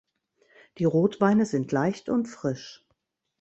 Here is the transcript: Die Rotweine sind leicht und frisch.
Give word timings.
Die 0.79 0.85
Rotweine 0.85 1.45
sind 1.45 1.71
leicht 1.71 2.09
und 2.09 2.25
frisch. 2.25 2.83